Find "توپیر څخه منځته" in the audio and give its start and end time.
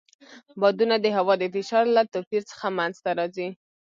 2.13-3.09